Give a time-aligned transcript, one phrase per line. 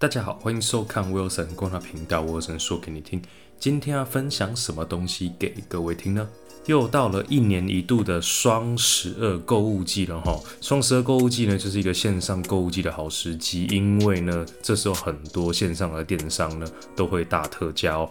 [0.00, 3.20] 大家好，欢迎收看 Wilson 观察频道，Wilson 说给你听。
[3.58, 6.26] 今天要分享什么东西给各位听呢？
[6.64, 10.40] 又到了一年一度的双十二购物季了哈。
[10.62, 18.08] 双十二购物季呢，就是一个线上购物季的好时机，因为呢，这时候很多线上的电商呢都会大特价哦。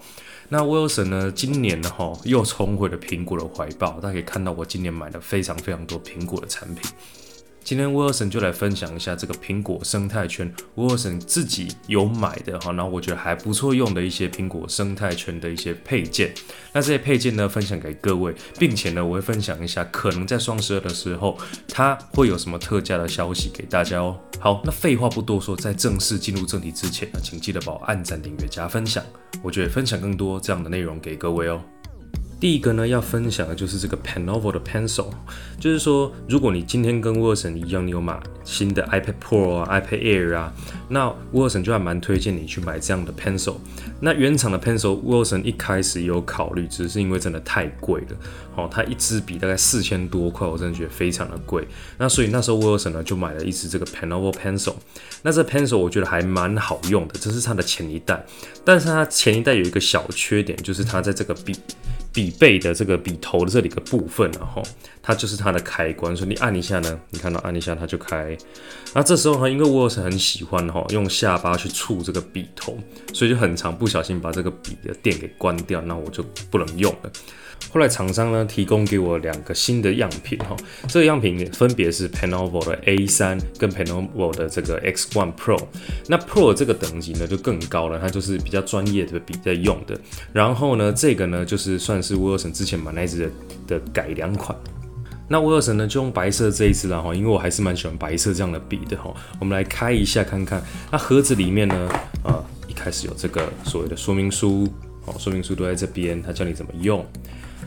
[0.48, 6.92] 那 Wilson 呢，今年呢哈又重回了苹果的怀抱，大家可以看到我今年买了非常非常多苹果的产品。
[7.70, 16.34] 今天 Wilson 就来分享一下这个苹果生态圈，Wilson 自己有买的哈，然后我觉得还不错用的一些苹果生态圈的一些配件。
[16.74, 24.20] 那这些配件呢，分享给各位，并且呢，我会分享一下可能在双十二的时候，它会有什么特价的消息给大家哦。
[24.40, 29.06] 好，那废话不多说，在正式进入正题之前呢，请记得帮我按赞、订阅、加分享，
[29.44, 31.62] 我觉得分享更多这样的内容给各位哦。
[32.40, 35.08] 第一个呢，要分享的就是这个 Panovo 的 Pencil，
[35.60, 40.54] 就是说，如果你今天跟 Wilson 一样，你有买新的 iPad Pro 啊、iPad Air 啊，
[40.88, 43.56] 那 Wilson 就还蛮推荐你去买这样的 Pencil。
[44.00, 48.18] 那原厂的 Pencil，Wilson 一开始有考虑，只是因为真的太贵了，
[48.56, 51.68] 哦，它一支笔大概四千多块，我真的觉得非常的贵。
[51.98, 54.76] 那所以那时候 Wilson 呢就买了一支这个 Panovo Pencil。
[55.24, 58.26] 那这 Pencil 我觉得还蛮好用的，这是它的前一代，
[58.64, 61.54] 但是它前一代有一个小缺点，就是它在这个笔。
[62.12, 64.64] 笔背的这个笔头的这里个部分，然后
[65.02, 68.36] 它就是它的开关，所以你按一下呢，你看到按一下它就开。
[68.94, 72.78] 那这时候呢，因为我是很喜欢哈，用下巴去触这个笔头，
[73.14, 77.12] 所以就很常不小心把这个笔的电给关掉，那我就不能用了。
[77.72, 80.56] 后来厂商呢提供给我两个新的样品哈，
[80.88, 85.62] 这个样品分别是 Panovo 的 A3 跟 Panovo 的这个 X1 Pro。
[86.08, 90.00] 那 Pro 这个等级呢就更高了，它就是比较专业的笔在用的。
[90.32, 93.32] 然后呢，这个呢就是算是是威尔森之前买那支
[93.68, 94.58] 的的改良款。
[95.28, 99.14] 那威尔森呢就用白色这一支了哈，因为我还是蛮喜欢白色这样的笔的哈。
[99.40, 100.60] 我们来开一下看看，
[100.92, 101.90] 那盒子里面呢，
[102.24, 104.68] 呃，一开始有这个所谓的说明书，
[105.06, 107.06] 哦，说明书都在这边，它教你怎么用。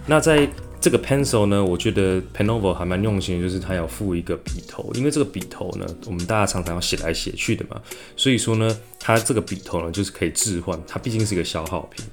[0.07, 0.49] 那在
[0.83, 7.81] 这个 pencil 呢，我觉得 Penovo 还蛮用心的，就是它要附一个笔头，因为这个笔头呢，我们大家常常要写来写去的嘛，
[8.17, 12.05] 所以说呢，它这个笔头呢，就是可以置换，它毕竟是一个消耗品。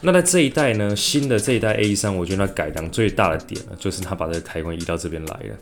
[0.00, 5.56] 那在这一代呢，新的这一代 A 三，我觉得它改良最大的点呢，就是它把这个开关移到这边来了。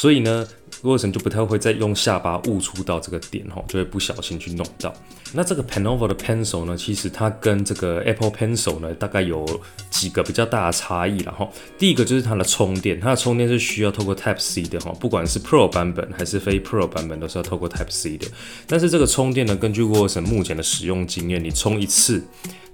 [0.00, 0.46] 所以呢。
[0.82, 4.90] 沃森就不太会再用下巴误触到这个点哈，就会不小心去弄到。
[5.34, 9.44] 那这个 Panova 的 Pencil 呢，其实它跟这个 Apple Pencil 呢，大概有
[9.90, 11.46] 几个比较大的差异了哈。
[11.76, 18.26] 第一个就是它的充电，它的充电是需要透过 Type C 的哈，不管是 Pro 版本还是非 Pro 版本都是要透过 Type C 的。
[18.66, 22.24] 但是这个充电呢，根据沃森目前的使用经验，你充一次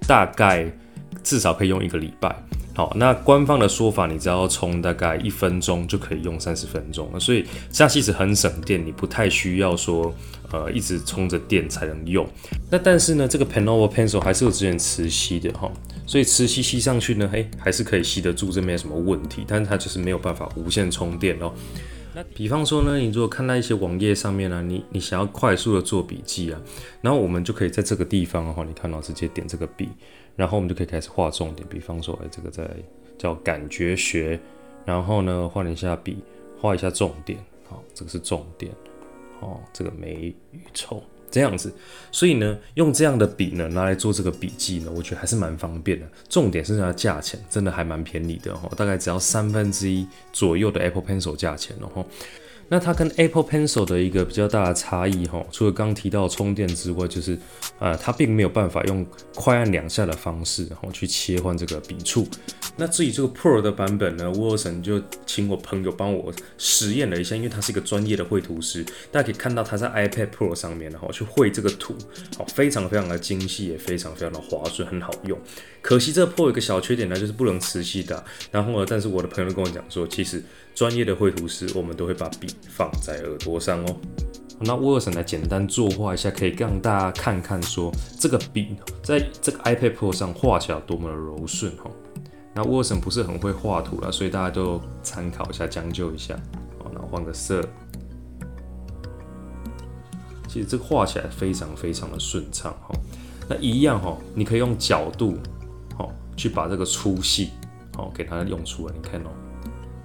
[0.07, 0.71] 大概
[1.23, 2.33] 至少可以用一个礼拜。
[2.77, 10.13] 好，那官方的说法，你只要充大概一分钟就可以用三十分钟了，所以这样其实很省电，你不太需要说
[10.51, 12.23] 呃一直充着电才能用。
[12.69, 15.71] 那但是呢，这个 p a n o v a Pencil 还是有支援磁吸的哈，
[16.05, 19.43] 所以磁吸吸上去呢，嘿，还是可以吸得住，这没有什么问题。
[19.47, 21.51] 但是它就是没有办法无线充电哦。
[22.13, 26.61] 那比方说呢，你如果看到一些网页上面呢，你你想要快速的做笔记啊，
[27.01, 29.89] 然后我们就可以在这个地方的话，你看到直接点这个笔。
[30.35, 32.69] 然后我们就可以开始画重点，比方说，哎，这个在
[33.17, 34.39] 叫感觉学，
[34.85, 36.17] 然后呢，换一下笔，
[36.59, 38.71] 画一下重点，好，这个是重点，
[39.39, 41.01] 哦，这个美与丑
[41.37, 41.71] 这样子，
[42.11, 46.07] 所以呢，用这样的笔呢，拿来做这个笔记呢，我觉得还是蛮方便的。
[46.27, 52.03] 重点是它的价钱真的还蛮便宜的哦，大概只要三分之一左右的 Apple Pencil 价钱哦。
[52.69, 57.37] 那它跟 Apple Pencil 的一个比较大的差异哈，除了刚提到充电之外，就是
[57.79, 62.27] 呃，它并没有办法用快按两下的方式然后去切换这个笔触。
[62.75, 71.95] 那至于这个 Pro 的版本呢，Wilson 就请我朋友帮我实验了一下，因为他是一个专业的绘图师，大家可以看到他在 iPad Pro 上面然后去绘这个图，
[72.37, 75.39] 好，非常非常的精细，也非常非常的滑顺，很好用。
[75.81, 78.23] 可惜这个 Pro 有一个小缺点呢，就是不能磁吸的。
[78.51, 80.43] 然后呢，但是我的朋友跟我讲说，其实
[80.75, 83.95] 专业的绘图师，我们都会把笔放在耳朵上哦。
[84.59, 91.89] 那 Wilson 来简单作画一下，可以让大家看看说，这个笔在这个 iPad Pro 上画起来多么的柔顺哈。
[92.53, 96.35] 那 Wilson 不是很会画图了，所以大家都参考一下，将就一下。
[96.79, 97.61] 好，那换个色。
[100.47, 102.95] 其实这个画起来非常非常的顺畅哈。
[103.47, 105.37] 那一样哈，你可以用角度。
[106.35, 107.49] 去把这个粗细，
[107.95, 108.93] 好给它用出来。
[108.93, 109.31] 你看哦，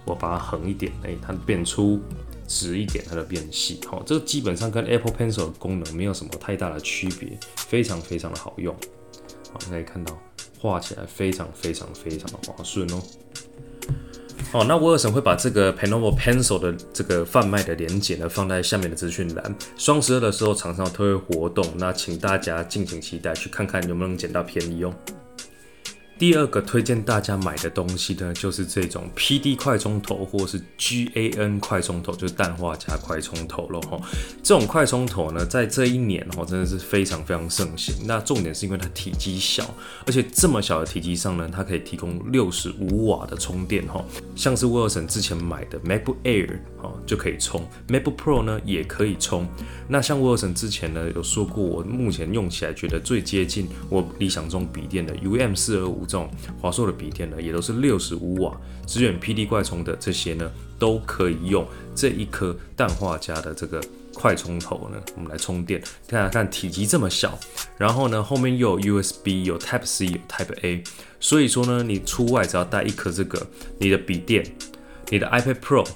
[0.06, 1.98] 我把它横一点，哎，它变粗；
[2.46, 3.80] 直一点，它就变细。
[3.86, 8.74] 好，这个基本上跟 Apple Pencil 的功能没有什么太大的区别，非常非常的好用。
[9.52, 10.18] 好，可以看到
[10.58, 13.02] 画起来非常非常非常的滑顺哦。
[14.52, 19.56] 哦，那威尔森会把这个 Penovo Pencil 的这个贩卖的连接呢放在下面的资讯栏。
[19.78, 24.92] 双十二的时候，厂商推活动，那请大家敬请期待，去看看有没有能捡到便宜哦。
[26.22, 34.00] 第二个推荐大家买的东西呢，就是这种 PD 快充头或是 GAN 快充头，就是氮化镓快充头了哈。
[34.40, 37.92] 这种快充头呢，在这一年哈，真的是非常非常盛行。
[38.06, 39.68] 那重点是因为它体积小，
[40.06, 44.04] 而且这么小的体积上呢，它可以提供六十五瓦的充电哈。
[44.36, 49.48] 像是威尔森之前买的 MacBook Air 哈就可以充，MacBook Pro 呢也可以充。
[49.88, 56.02] 那像威尔森之前呢有说过，我目前用起来觉得最接近我理想中笔电的 UM 四二五。
[56.02, 56.28] 这种
[56.60, 63.80] 华硕的笔电呢，也都是六十五瓦，支援 PD 快充的这些呢，都可以用这一颗氮化镓的这个
[64.12, 65.80] 快充头呢，我们来充电。
[66.08, 67.38] 看看看体积这么小，
[67.78, 70.82] 然后呢，后面又有 USB，有 Type C，有 Type A，
[71.20, 73.46] 所以说呢，你出外只要带一颗这个，
[73.78, 74.44] 你的笔电，
[75.08, 75.86] 你的 iPad Pro。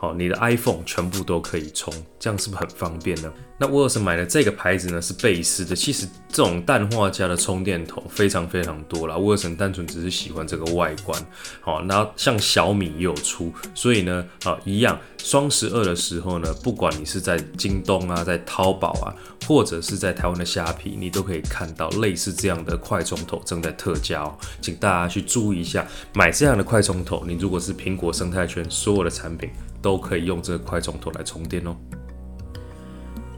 [0.00, 3.32] 好，你的 iPhone 全部都可以充，这样是不是很方便呢？
[3.58, 9.18] 那威尔森买的这个牌子呢是贝斯的，其实这种氮化镓的充电头非常非常多了。
[9.18, 11.20] 威尔森单纯只是喜欢这个外观，
[11.60, 19.14] 好，那像小米也有出，所以呢，好一样，双十二的时候呢，不管你是在京东啊，在淘宝啊，
[19.46, 29.50] 或者是在台湾的虾皮，你都可以看到类似这样的快充头正在特价哦，请大家去注意一下，买这样的快充头，你如果是苹果生态圈所有的产品。
[29.80, 31.76] 都可以用这个快充头来充电哦。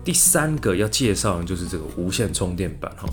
[0.03, 3.07] 第三个要介绍的就是这个无线充电板哈。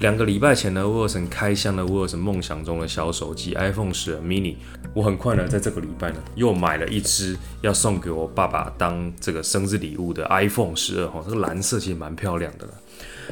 [0.00, 4.56] 两个礼拜前呢，沃尔森开箱了沃尔森梦想中的小手机 iPhone 十 mini。
[4.94, 11.22] 我很快呢，在这个礼拜呢，又买了一只要送给我爸爸当这个生日礼物的 iPhone 十二哈。
[11.22, 12.72] 这个蓝色其实蛮漂亮的了。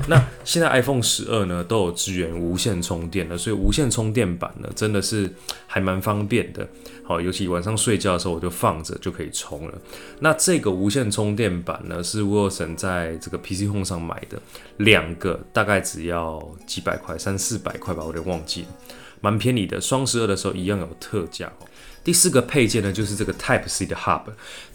[0.07, 5.29] 那现在 iPhone 十二呢都有支援无线充电了，所以无线充电板呢真的是
[5.67, 6.69] 还蛮方便的。
[7.03, 9.75] 好，尤其晚上睡觉的时候我就放着就可以充了。
[10.21, 14.39] 那这个无线充电板呢是 Wilson 在这个 PC Home 上买的，
[14.77, 18.69] 两个大概只要几百块，三四百块吧，我有点忘记了，
[19.21, 19.81] 蛮便宜的。
[19.81, 21.53] 双十二的时候一样有特价。
[22.05, 24.23] 第四个配件呢就是这个 Type C 的 Hub。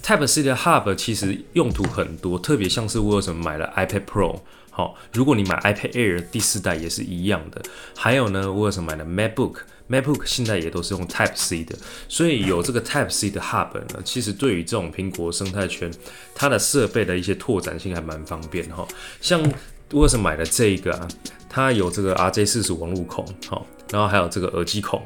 [0.04, 4.42] Type C 的 Hub 其实用途很多，特别像是 Wilson 买了 iPad Pro。
[4.70, 7.62] 好，如果你买 iPad Air 第四代也是一样的。
[7.96, 11.76] 还有呢，我有什么买了 MacBook，MacBook 现在也都是用 Type C 的，
[12.10, 15.92] 所以有这个 Type C 的 Hub 呢，其实对于这种苹果生态圈，
[16.34, 18.88] 它的设备的一些拓展性还蛮方便哈。
[19.22, 19.42] 像
[19.92, 21.08] 我为什么买了这个啊，
[21.54, 25.00] 它有这个 RJ 四十网路孔，好，然后还有这个耳机孔，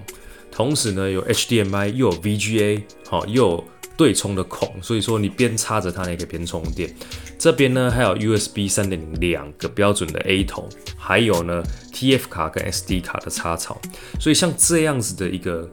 [0.50, 3.64] 同时呢有 HDMI 又有 VGA，好又有。
[3.98, 6.96] 对充的孔，所以说你边插着它，也可以边充电。
[7.40, 13.82] 这边呢还有 USB 三点零两个标准的 A 头，还有呢 TF 卡跟 SD 卡的插槽。
[14.20, 15.68] 所以像这样子的一个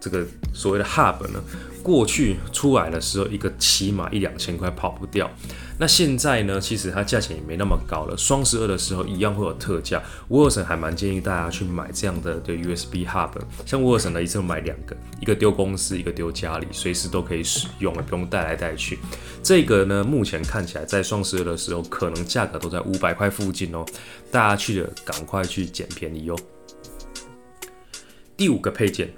[0.00, 1.38] 这个所谓的 Hub 呢，
[1.86, 5.30] 过去出来的时候一个起码一两千块跑不掉。
[5.78, 8.16] 那现在呢，其实它价钱也没那么高了。
[8.16, 10.02] 双十二的时候一样会有特价。
[10.26, 13.30] 沃尔森还蛮建议大家去买这样的的 USB hub，
[13.64, 18.98] 像沃尔森呢一次买两个，一个丢公司，一个丢家里，随时都可以使用，不用带来带去。
[19.40, 23.86] 这个呢，目前看起来在双十二的时候可能价格都在五百块附近哦，
[24.32, 26.36] 大家去了赶快去捡便宜哦。
[28.36, 29.08] 第五个配件。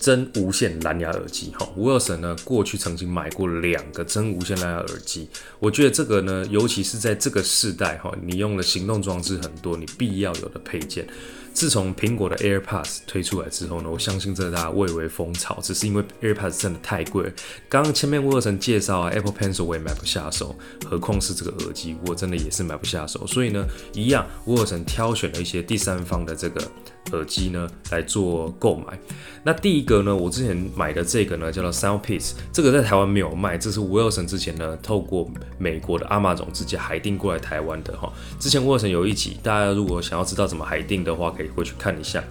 [0.00, 11.06] 真无线蓝牙耳机，哈，Wilson 呢过去曾经买过两个真无线蓝牙耳机，我觉得这个呢，尤其是在这个世代，哈，你用的行动装置很多，你必要有的配件。
[11.52, 17.30] 自从苹果的 AirPods 推出来之后呢，我相信这大家蔚为风潮，只是因为 AirPods 真的太贵。
[17.68, 20.56] 刚刚前面沃尔森介绍啊，Apple Pencil 我也买不下手，
[20.88, 23.26] 何况是这个耳机，我真的也是买不下手。
[23.26, 26.62] 所以呢，一样沃尔森挑选了一些第三方的这个
[27.12, 28.98] 耳机呢来做购买。
[29.42, 35.28] 那第一个呢，我之前买的这个呢叫做 Soundpiece，这个在台湾没有卖，这是 Wilson 之前呢透过
[35.58, 38.12] 美国的阿玛总直接海订过来台湾的哈。
[38.38, 42.22] 之前 Wilson 有一集，大家如果想要知道怎么海订的话，可以过去看一下。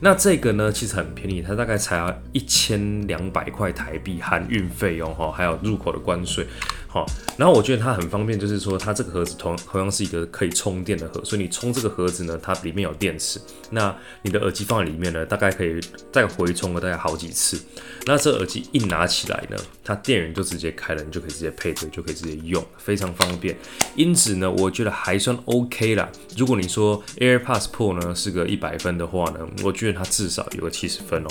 [0.00, 6.46] 那这个呢，其实很便宜，它大概才要一千两百块台币，含运费用哈，还有入口的关税。
[6.88, 13.40] 好，然后我觉得它很方便，就是说它这个盒子同同样是一个可以充电的盒，所以你充这个盒子呢，它里面有电池，
[13.70, 15.80] 那你的耳机放在里面呢，大概可以
[16.10, 17.60] 再回充个大概好几次。
[18.06, 23.56] 那这耳机一拿起来呢，它电源就直接开了，你就可以直接配对，就可以直接用，非常方便。
[23.94, 26.08] 因此呢，我觉得还算 OK 啦。
[26.36, 31.28] 如果你说 AirPods Pro 呢是个一百分的话呢，我觉它至少有个七十分哦。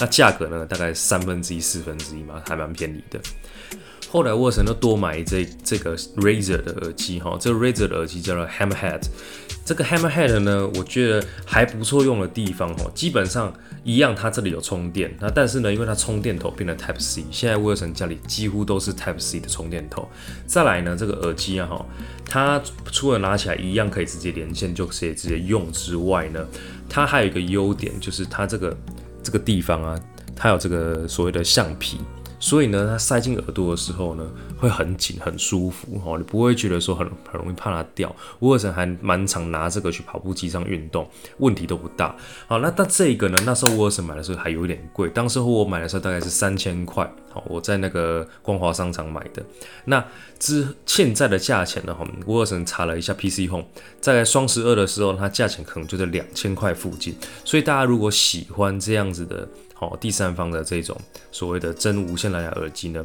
[0.00, 3.20] 那价格呢，大概三分之一、四分之一嘛，还蛮便宜的。
[4.08, 9.02] 后来沃森又多买这这个 Razer 的耳机哈，这个 Razer 的耳机叫做 Hammerhead，
[9.64, 20.08] 这个 Hammerhead 呢，我觉得还不错用的地方哦，基本上一样，它这里有充电，那但是呢，因为它充电头变得 Type C，现在沃森家里几乎都是 Type C 的充电头。
[20.44, 21.86] 再来呢，这个耳机啊哈，
[22.26, 26.44] 它除了拿起来一样可以直接连线，就可以直接用之外呢，
[26.90, 28.76] 它还有一个优点就是它这个
[29.22, 29.98] 这个地方啊，
[30.34, 32.00] 它有这个所谓的橡皮。
[32.40, 34.26] 所以呢，它塞进耳朵的时候呢，
[34.58, 38.14] 会很紧很舒服哦，你不会觉得说很很容易怕它掉。
[38.38, 41.06] 沃尔森还蛮常拿这个去跑步机上运动，
[41.36, 42.16] 问题都不大。
[42.46, 47.08] 好，那但这个呢，那时候沃尔森买的时候还有一点贵，当时候我买的时候大概是三千块。
[47.32, 49.44] 好，我在那个光华商场买的。
[49.84, 50.04] 那
[50.38, 51.94] 之现在的价钱呢？
[51.94, 53.66] 哈，沃尔森查了一下 PC Home，
[54.00, 57.14] 在双十二的时候，它价钱可能就在两千块附近。
[57.44, 59.46] 所以大家如果喜欢这样子的。
[59.80, 60.94] 好，第三方的这种
[61.32, 63.02] 所谓的真无线蓝牙耳机呢，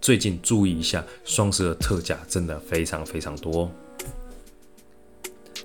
[0.00, 3.70] 最近注意一下，双十二特价真的非常非常多。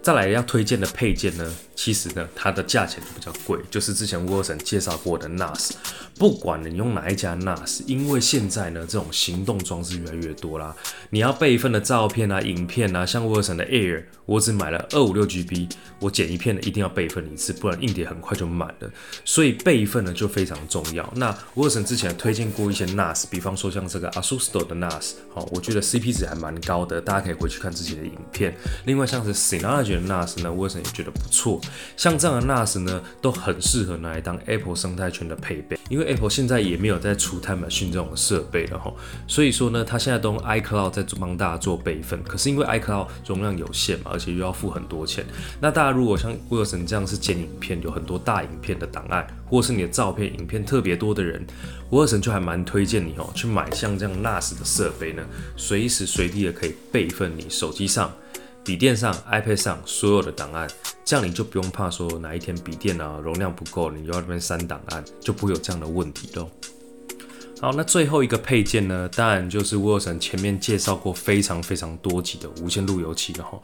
[0.01, 5.71] 再来要推荐的配件呢，其实呢它的价钱比较贵，就是之前沃森介绍过的 NAS。
[6.17, 10.75] 不管你用哪一家 NAS，因为现在呢这种行动装置越来越多啦，
[11.11, 18.91] 你要备份的照片啊、影片啊，像沃森的 Air，我只买了二五六 GB，我剪一片呢一定要备份一次，不然硬碟很快就满了。
[19.23, 21.09] 所以备份呢就非常重要。
[21.15, 28.53] 那沃森之前推荐过一些 NAS，比方说像这个 ASUS 的 NAS，好，我觉得 CP 值还蛮高的，大家可以回去看自己的影片。
[28.85, 31.59] 另外像是 Synology 的 NAS 呢，沃尔森也觉得不错。
[31.97, 38.93] 像这样的 NAS 呢，都很适合拿来当 Apple 生态圈的配备，因为 Apple 现在也没有在出 Time Machine 这种设备了哈，
[39.27, 42.21] 所以说呢，它现在都用 iCloud 在帮大家做备份。
[42.23, 45.25] 可是因为 iCloud 容量有限嘛，而且又要付很多钱。
[45.59, 51.45] 那大家如果像威尔森这样是剪影片，有很多大影片的档案，或是你的照片、影片特别多的人，
[51.89, 55.23] 沃森就还蛮推荐你哦，去买像这样 NAS 的设备呢，
[55.57, 58.11] 随时随地的可以备份你手机上。
[58.63, 60.69] 笔电上、iPad 上所有的档案，
[61.03, 66.49] 这样你就不用怕说哪一天笔电啊容量不够，你又要这边删档案，就不会有这样的问题喽。
[67.61, 73.59] 好，那最后一个配件呢，当然就是 Wilson 前面介绍过非常非常多集的无线路由器了哈。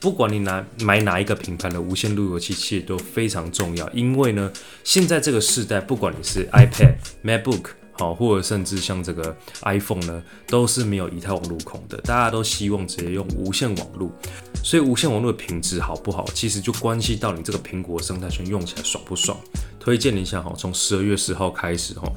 [0.00, 4.52] 不管你拿买哪一个品牌的无线路由器，其实都非常重要，因为呢，
[4.84, 7.77] 现在这个时代，不管你是 iPad、MacBook。
[7.98, 14.12] 好，或者甚至像这个 iPhone 呢，都是没有一套网路孔的，大家都希望直接用无线网路，
[14.62, 19.36] 所以无线网络的品质好不好，其实就关系到你这个苹果生态圈用起来爽不爽。
[19.80, 22.08] 推荐一下哈，从十二月十号开始哈，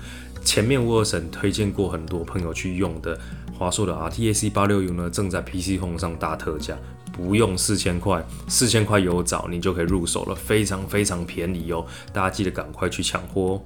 [0.43, 3.19] 前面沃尔森推荐过很多朋友去用的
[3.57, 6.77] 华硕的 RTAC 八六 U 呢，正在 PC Home 上大特价，
[7.11, 13.61] 不用四千块，四千块有找你就可以入手了，非常非常便宜哦，大家记得赶快去抢货哦。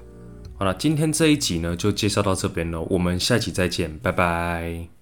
[0.58, 4.95] 好了，今天这一集呢就介绍到这边了，我们下期再见，拜拜。